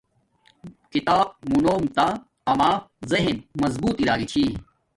[0.93, 2.07] کتاب مونوم تا
[2.51, 2.71] اما
[3.11, 4.43] زہن مضبوط اراگی چھی